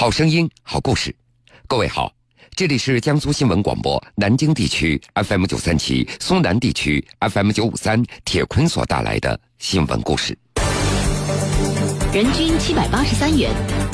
[0.00, 1.14] 好声音，好故事。
[1.68, 2.10] 各位好，
[2.56, 10.34] 这里是江苏新闻广播南京地区 FM 九三七、苏南地区 FM 九五三铁坤所带来的新闻故事。
[12.14, 13.50] 人均七百八十三元，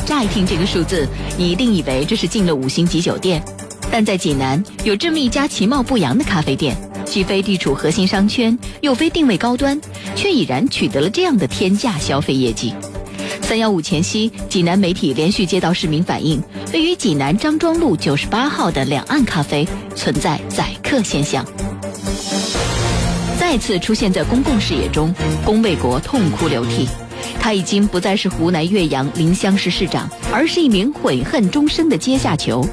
[0.06, 3.44] 乍一听这个数字，你一定以为这是进了五星级酒店。
[3.90, 9.76] 但在济南有这么一家其貌不扬的咖啡店，既非地处核心商圈，又非定位高端，
[10.14, 12.72] 却已然取得了这样的天价消费业绩。
[13.47, 16.42] 三幺五前夕，济南媒体连续接到市民反映，
[16.73, 21.47] 位于济南张庄路九十八号的两岸咖啡存在宰客现象。
[23.39, 26.89] 再次出现在公共视野中，龚卫国痛哭流涕。
[27.39, 32.67] 他已经不再是湖南岳阳临湘市市长，而是一名悔恨终身的阶下囚。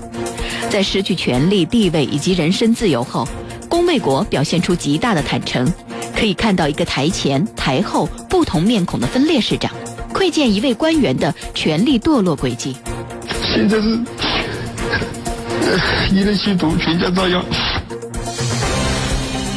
[0.71, 3.27] 在失去权力、地位以及人身自由后，
[3.69, 5.71] 龚卫国表现出极大的坦诚。
[6.15, 9.71] 可以看到一个台前台后不同面孔的分裂市长，
[10.23, 12.77] 窥见一位官员的权力堕落轨迹。
[13.53, 13.99] 现在是
[16.13, 17.43] 一人吸毒，全家遭殃。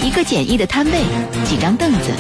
[0.03, 1.05] 一个简易的摊位，
[1.45, 2.11] 几张凳子，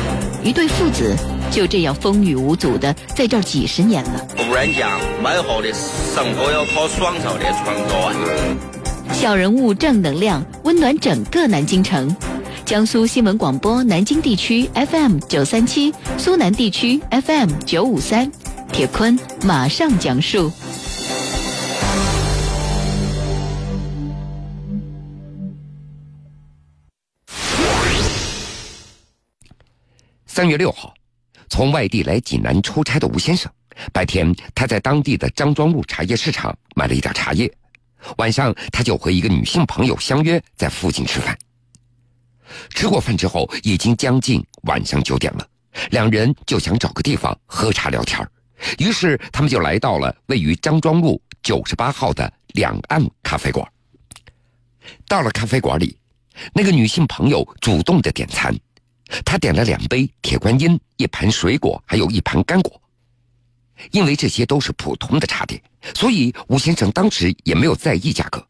[0.44, 1.12] 一对父子。
[1.50, 4.24] 就这样风雨无阻的在这儿几十年了。
[4.36, 8.14] 不然讲，买好的生活要靠双手来创造啊！
[9.12, 12.14] 小人物正能量，温暖整个南京城。
[12.66, 18.28] 江苏新闻广播南京地区 FM 九三七，苏南地区 FM 九五三，
[18.72, 20.50] 铁坤马上讲述。
[30.26, 30.92] 三月六号。
[31.48, 33.48] 从外地来济南出差的吴先生，
[33.92, 37.48] 白天他在当地的张庄路茶叶市场买了一点茶叶，
[38.16, 41.38] 晚上他就和一个女性朋友相约在附近吃饭。
[42.70, 45.48] 吃过饭之后，已经将近晚上九点了，
[45.90, 48.26] 两人就想找个地方喝茶聊天
[48.78, 53.66] 于是他们就来到了位于张庄路九十八号的两岸咖啡馆。
[55.06, 55.98] 到了咖啡馆里，
[56.54, 58.54] 那个女性朋友主动的点餐。
[59.24, 62.80] 她点了两杯铁观音，一盘水果，还有一盘干果。
[63.90, 65.62] 因为这些都是普通的茶点，
[65.94, 68.44] 所以吴先生当时也没有在意价格。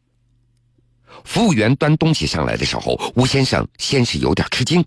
[1.23, 4.83] 服务员端东西上来的时候，吴先生先是有点吃惊，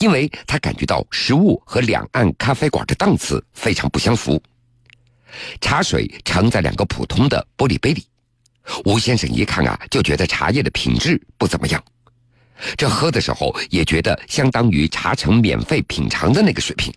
[0.00, 4.42] 因为他感觉到食物和两岸咖啡馆的档次非常不相符。
[5.60, 8.06] 茶水盛在两个普通的玻璃杯里，
[8.84, 11.82] 吴先生一看啊，就觉得茶叶的品质不怎么样。
[12.76, 16.92] 这喝的时候也觉得相当于茶城免费品尝的那个水平。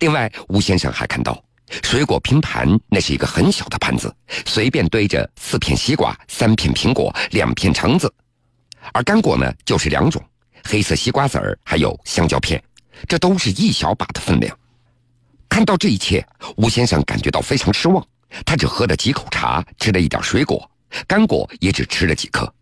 [0.00, 1.40] 另外，吴先生还看到
[1.82, 4.14] 水果拼盘，那是一个很小的盘子，
[4.46, 8.12] 随便堆着四片西瓜、三片苹果、两片橙子，
[8.92, 10.22] 而干果呢就是两种，
[10.64, 12.62] 黑色西瓜籽儿还有香蕉片，
[13.08, 14.56] 这都是一小把的分量。
[15.48, 16.26] 看到这一切，
[16.56, 18.06] 吴先生感觉到非常失望，
[18.44, 20.70] 他只喝了几口茶，吃了一点水果，
[21.06, 22.52] 干果也只吃了几颗。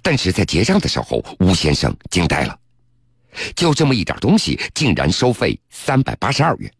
[0.00, 2.56] 但是在结账的时候，吴先生惊呆了，
[3.56, 6.72] 就这么一点东西，竟然收费三百八十二元，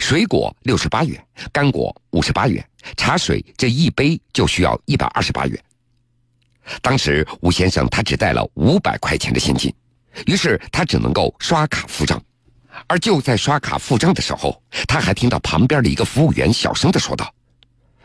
[0.00, 2.64] 水果六十八元，干果五十八元，
[2.96, 5.64] 茶水这一杯就需要一百二十八元。
[6.80, 9.72] 当时吴先生他只带了五百块钱的现金，
[10.26, 12.22] 于是他只能够刷卡付账。
[12.88, 17.32] 而就在刷卡付账的时候，他还听到旁边的一个服务员小声的说道：“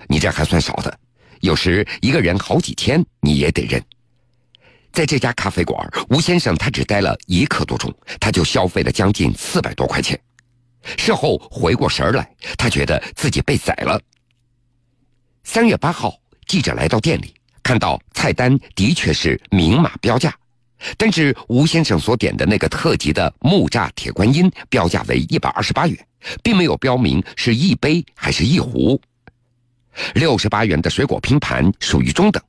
[0.07, 0.99] 你这还算少的，
[1.39, 3.83] 有时一个人好几千你也得认。”
[4.93, 10.19] 在这家咖啡馆，吴先生他只待了一刻多钟，他就消费了将近四百多块钱。
[10.97, 13.99] 事后回过神来，他觉得自己被宰了。
[15.43, 16.13] 三月八号，
[16.47, 17.33] 记者来到店里，
[17.63, 20.33] 看到菜单的确是明码标价，
[20.97, 26.07] 但是吴先生所点的那个特级的木栅铁观音标价为一百二十八元，
[26.43, 28.99] 并没有标明是一杯还是一壶。
[30.13, 32.41] 六十八元的水果拼盘属于中等。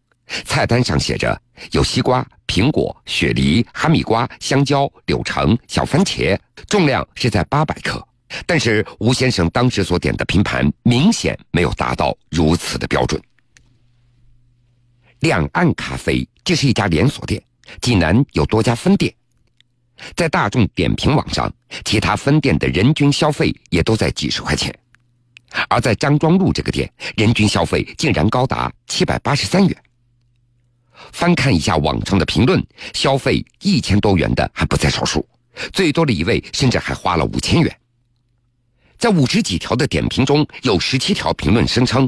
[0.44, 1.36] 菜单上写着
[1.72, 8.06] 有西瓜、苹果、雪梨、哈密瓜、香蕉、柳橙、小番茄，重量是在八百克。
[8.46, 13.20] 但是吴先生当时所点的拼盘明显没有达到如此的标准。
[15.20, 17.42] 两岸咖啡这是一家连锁店，
[17.80, 19.12] 济南有多家分店，
[20.16, 21.52] 在大众点评网上，
[21.84, 24.74] 其他分店的人均消费也都在几十块钱，
[25.68, 29.76] 而在张庄路这个店，人均消费竟然高达七百八十三元。
[31.12, 35.26] 翻看一下网上的评论，消费一千多元的还不在少数，
[35.72, 37.79] 最多的一位甚至还花了五千元。
[39.00, 42.06] 在五十几条的点评中，有十七条评论声称，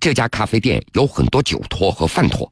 [0.00, 2.50] 这家咖啡店有很多酒托和饭托。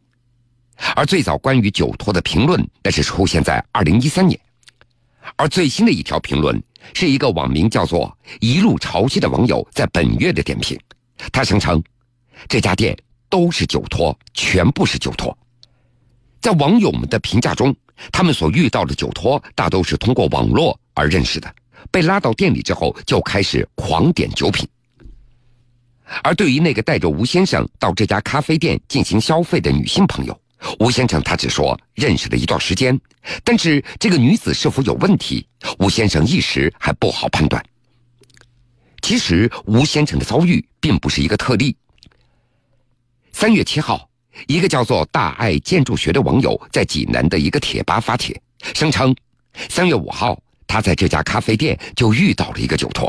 [0.94, 4.38] 而最早关于酒托的评论，那是出现在二零一三年。
[5.36, 6.62] 而最新的一条评论，
[6.92, 10.78] 是一个网名叫做“一路潮汐”的网友在本月的点评，
[11.32, 11.82] 他声称。
[12.46, 12.94] 这家店
[13.30, 15.34] 都是酒托，全部是酒托。
[16.38, 17.74] 在网友们的评价中，
[18.12, 21.50] 他们所遇到的酒托大都是通过网络而认识的，
[21.90, 24.68] 被拉到店里之后就开始狂点酒品。
[26.22, 30.38] 而对于那个带着吴先生到这家咖啡店进行消费的女性朋友，
[30.78, 32.98] 吴先生他只说认识了一段时间，
[33.42, 35.46] 但是这个女子是否有问题，
[35.78, 37.64] 吴先生一时还不好判断。
[39.02, 41.76] 其实吴先生的遭遇并不是一个特例。
[43.32, 44.08] 三月七号。
[44.48, 48.36] 一个叫做“大爱建筑学”的网友在济南的一个贴吧发帖，
[48.74, 49.14] 声称，
[49.68, 50.36] 三月五号
[50.74, 53.08] 他在这家咖啡店就遇到了一个酒托，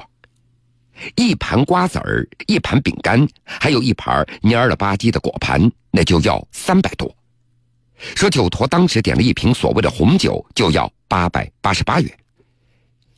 [1.16, 5.60] 一盘瓜子儿，一盘饼干，还有一盘蔫了吧唧的果盘，
[5.90, 7.12] 那就要三百多。
[7.98, 12.18] 说酒托当时点了一瓶所谓的红酒，就要八百八十八元。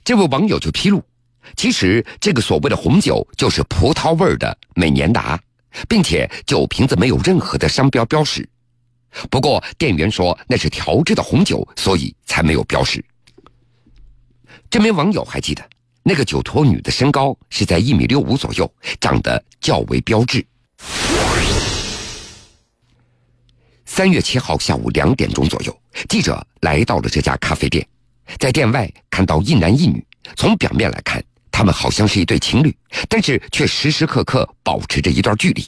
[0.05, 1.03] 这位网友就披露，
[1.57, 5.37] 其实这个所谓的红酒就是葡萄味的美年达。
[5.89, 8.47] 并且酒瓶子没有任何的商标标识，
[9.29, 13.03] 不过店员说那是调制的红酒，所以才没有标识。
[14.69, 15.63] 这名网友还记得，
[16.03, 18.69] 那个酒托女的身高是在一米六五左右，
[18.99, 20.45] 长得较为标致。
[23.85, 25.75] 三月七号下午两点钟左右，
[26.09, 27.87] 记者来到了这家咖啡店，
[28.37, 30.05] 在店外看到一男一女，
[30.35, 31.23] 从表面来看。
[31.49, 32.75] 他们好像是一对情侣，
[33.09, 35.65] 但是却时时刻刻保持着一段距离。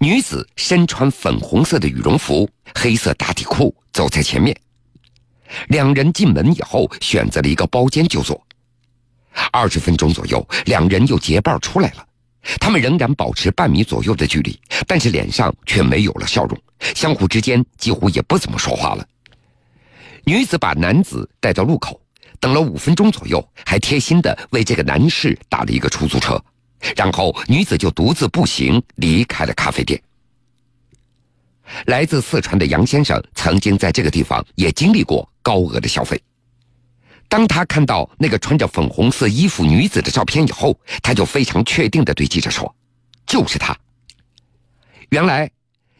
[0.00, 4.56] 女子身穿粉红色的羽绒服、黑色打底裤，走在前面。
[5.68, 8.40] 两人进门以后，选择了一个包间就坐。
[9.52, 12.06] 二十分钟左右，两人又结伴出来了。
[12.60, 16.58] 他们仍然保持半米左右的距离，但是脸上却没有了笑容，
[16.94, 19.06] 相互之间几乎也不怎么说话了。
[20.24, 22.00] 女子把男子带到路口。
[22.40, 26.40] 等了五分钟左右，还贴心的为这个男士打了一个出租车，
[26.94, 30.00] 然后女子就独自步行离开了咖啡店。
[31.86, 36.20] 来自四川的杨先生曾经在这个地方也经历过高额的消费。
[37.26, 42.74] 当他看到那个穿着粉红色衣服女子的照片以后，他就非常确定的对记者说
[43.26, 43.74] ：“就是她。”
[45.08, 45.50] 原来，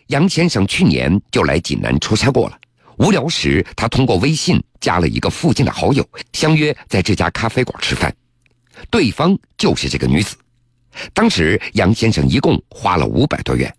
[0.08, 2.58] 杨先生去年就来济南出差过了。
[2.98, 8.14] 无聊时，他通过微信加了一个附近的好友，相约在这家咖啡馆吃饭。
[8.90, 10.36] 对方就是这个女子。
[11.14, 13.72] 当时杨先生一共花了五百多元。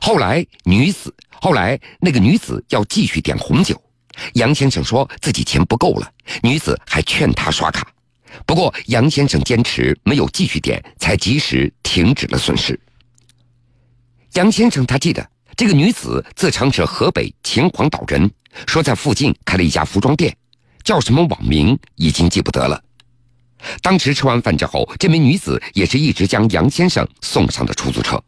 [0.00, 3.80] 后来女子，后来那个女子要继续点红酒，
[4.34, 7.86] 杨先生说自己钱不够了，女子还劝他刷卡。
[8.46, 12.78] 不过杨先生坚持没有继续点，才及时停止了损失。
[14.34, 15.28] 杨先生他记得。
[15.54, 18.28] 这个女子自称是河北秦皇岛人，
[18.66, 20.34] 说在附近开了一家服装店，
[20.82, 22.82] 叫什么网名已经记不得了。
[23.82, 28.20] 当时吃完饭之后，这名女子也是一直将杨先生送上的出租车。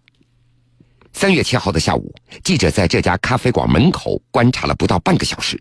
[1.14, 2.14] 三月七号的下午，
[2.44, 5.60] 记者在这家咖啡馆门口观察了不到半个小时，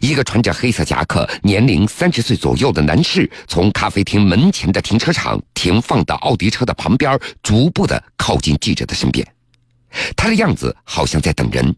[0.00, 9.26] 一个穿着黑色夹克、年龄三十岁左右的男士，从咖啡厅门前的停车场停放的奥迪车的旁边，逐步的靠近记者的身边。
[10.16, 11.74] 他的样子好像在等人，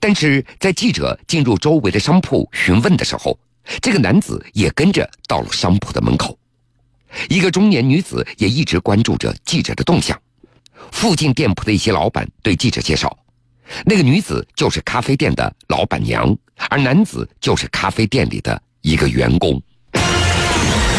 [0.00, 3.38] 但是在记者进入周围的商铺询问的时候，
[3.80, 6.38] 这个男子也跟着到了商铺的门口。
[7.28, 10.20] 一个中年女子也一直关注着记者的动向。
[10.92, 13.16] 附近店铺的一些老板对记者介绍，
[13.84, 16.36] 那个女子就是咖啡店的老板娘，
[16.68, 19.60] 而男子就是咖啡店里的一个员工。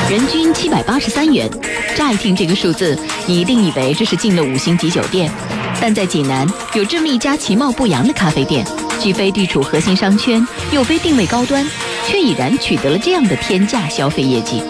[0.10, 1.48] 人均七百八十三元，
[1.96, 2.98] 乍一听这个数字，
[3.28, 5.32] 你一定以为这是进了五星级酒店。
[5.80, 8.66] 但在济南有这么一家其貌不扬的咖啡店，
[9.00, 11.66] 既非地处核心商圈，又非定位高端，
[12.08, 14.64] 却已然取得了这样的天价消费业绩。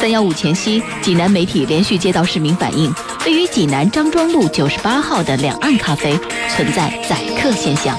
[0.00, 2.92] 三幺五前夕，济南媒体连续接到市民反映，
[3.26, 7.96] 位于济南张庄路九十八号的两岸咖啡存在宰客现象。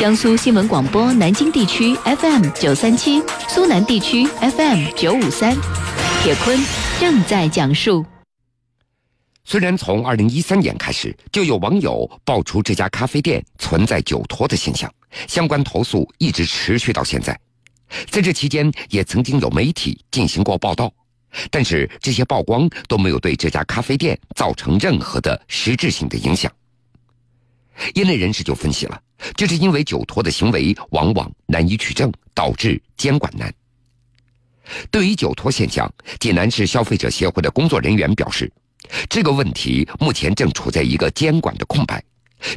[0.00, 5.54] 江苏新闻广播南京地区 FM 九三七，苏南地区 FM 九五三，
[6.22, 6.58] 铁坤
[6.98, 8.02] 正在讲述。
[9.44, 14.90] 虽然从二零一三年开始就有网友爆出这家咖啡店存在酒托的现象，
[15.28, 17.38] 相关投诉一直持续到现在。
[18.08, 20.90] 在这期间，也曾经有媒体进行过报道，
[21.50, 26.50] 但是这些曝光都没有对这家咖啡店造成任何的实质性的影响。
[27.94, 29.00] 业内人士就分析了，
[29.34, 33.52] 这是因为酒托的行为往往难以取证，导致监管难。
[34.90, 38.50] 对于酒托现象，济南市消费者协会的工作人员表示。
[39.08, 42.02] 这个问题目前正处在一个监管的空白，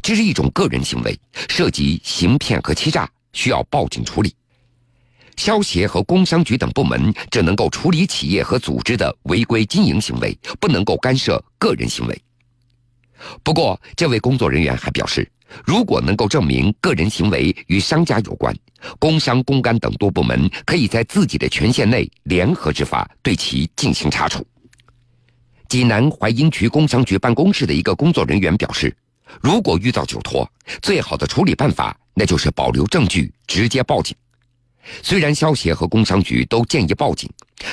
[0.01, 4.33] 这是一种个人行为，涉及行骗和欺诈，需要报警处理。
[5.35, 12.21] 消协和工商局等部门只能够处理企业和组织的违规经营行为，不能够干涉个人行为。
[13.43, 15.29] 不过，这位工作人员还表示，
[15.65, 18.55] 如果能够证明个人行为与商家有关，
[18.99, 24.45] 工商、公安等多部门可以在自己的权限内联合执法，对其进行查处。
[25.67, 28.95] 济南淮阴区工商局办公室的一个工作人员表示，
[29.41, 30.47] 如果遇到酒托，
[30.81, 34.15] 最好的处理办法那就是保留证据，直接报警。
[35.01, 37.27] 虽然消协和工商局都建议报警，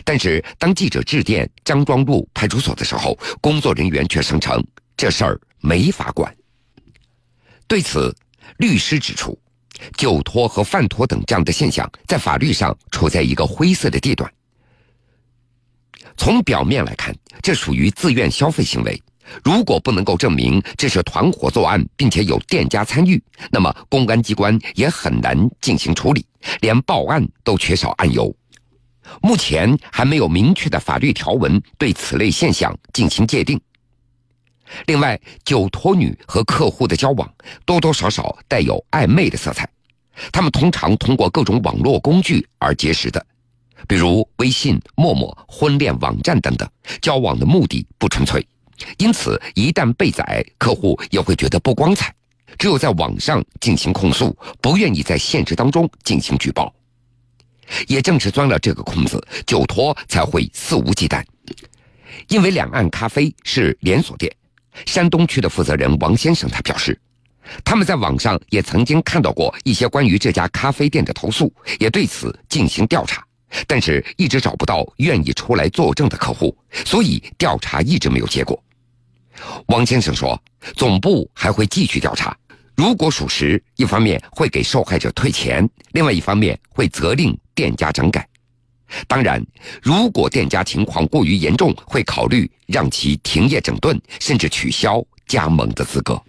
[0.05, 4.65] 但是当记者致电张庄路派出所的时候，工作人员却声称
[5.01, 6.31] 这事儿没法管。
[7.67, 8.15] 对此，
[8.59, 9.39] 律师指出，
[9.97, 14.31] 酒托和饭托等这样的现象在法律上处在一个灰色的地段。
[16.19, 19.03] 从表面来看，这属于自愿消费行为。
[19.43, 26.27] 如果不能够证明这是团伙作案，并且有店家参与，那么公安机关也很难进行处理，
[26.61, 28.37] 连报案都缺少案由。
[29.23, 33.59] 目前还没有明确的法律条文对此类现象进行界定。
[34.87, 37.29] 另外，酒托女和客户的交往
[37.65, 39.69] 多多少少带有暧昧的色彩，
[40.33, 43.25] 他们通常通过各种网络工具而结识的，
[43.89, 46.69] 比如微信、陌陌、婚恋网站等等，
[47.01, 48.47] 交往的目的不纯粹。
[48.97, 52.15] 因此，一旦被宰，客户也会觉得不光彩，
[52.59, 56.73] 只有在网上进行控诉，不愿意在现实当中进行举报。
[57.87, 61.23] 也正是钻了这个空子，酒托才会肆无忌惮。
[62.29, 64.35] 因为两岸咖啡是连锁店，
[64.87, 66.99] 山东区的负责人王先生他表示，
[67.65, 73.25] 他们在网上也曾经看到过一些关于这家咖啡店的投诉，也对此进行调查，
[73.67, 78.63] 但是一直找不到愿意出来作证的客户，所以调查一直没有结果。
[79.67, 80.41] 王先生说
[80.77, 82.37] ：“总部还会继续调查，
[82.77, 88.29] 如果属实，一方面会给受害者退钱，另外一方面会责令店家整改。
[89.09, 89.43] 当然，
[89.83, 96.21] 如果店家情况过于严重，会考虑让其停业整顿，甚至取消加盟的资格。”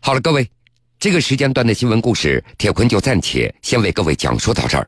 [0.00, 0.48] 好了，各位，
[0.98, 4.84] 这个时间段的新闻故事，铁坤就暂且先为各位讲述到这儿。